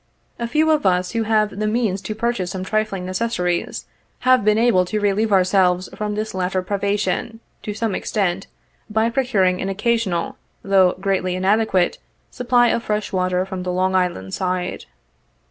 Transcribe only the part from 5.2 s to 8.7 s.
ourselves from this latter privation, to some extent,